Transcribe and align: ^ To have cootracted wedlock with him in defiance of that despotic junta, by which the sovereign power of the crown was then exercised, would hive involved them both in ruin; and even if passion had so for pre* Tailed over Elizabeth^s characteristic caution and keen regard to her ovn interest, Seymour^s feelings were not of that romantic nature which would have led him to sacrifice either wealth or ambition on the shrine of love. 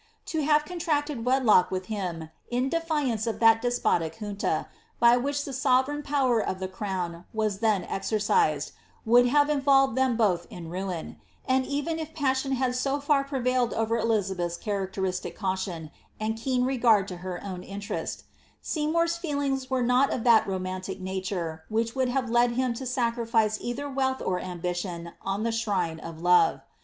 ^ 0.21 0.25
To 0.31 0.41
have 0.41 0.65
cootracted 0.65 1.25
wedlock 1.25 1.69
with 1.69 1.85
him 1.85 2.31
in 2.49 2.69
defiance 2.69 3.27
of 3.27 3.39
that 3.39 3.61
despotic 3.61 4.15
junta, 4.19 4.65
by 4.99 5.15
which 5.15 5.45
the 5.45 5.53
sovereign 5.53 6.01
power 6.01 6.39
of 6.43 6.57
the 6.57 6.67
crown 6.67 7.25
was 7.35 7.59
then 7.59 7.83
exercised, 7.83 8.71
would 9.05 9.29
hive 9.29 9.47
involved 9.47 9.95
them 9.95 10.17
both 10.17 10.47
in 10.49 10.71
ruin; 10.71 11.17
and 11.47 11.67
even 11.67 11.99
if 11.99 12.15
passion 12.15 12.53
had 12.53 12.75
so 12.75 12.99
for 12.99 13.23
pre* 13.23 13.43
Tailed 13.43 13.75
over 13.75 13.95
Elizabeth^s 14.01 14.59
characteristic 14.59 15.37
caution 15.37 15.91
and 16.19 16.35
keen 16.35 16.63
regard 16.65 17.07
to 17.07 17.17
her 17.17 17.39
ovn 17.43 17.63
interest, 17.63 18.23
Seymour^s 18.63 19.19
feelings 19.19 19.69
were 19.69 19.83
not 19.83 20.11
of 20.11 20.23
that 20.23 20.47
romantic 20.47 20.99
nature 20.99 21.63
which 21.69 21.93
would 21.95 22.09
have 22.09 22.27
led 22.27 22.53
him 22.53 22.73
to 22.73 22.87
sacrifice 22.87 23.59
either 23.61 23.87
wealth 23.87 24.19
or 24.19 24.39
ambition 24.39 25.11
on 25.21 25.43
the 25.43 25.51
shrine 25.51 25.99
of 25.99 26.19
love. 26.23 26.61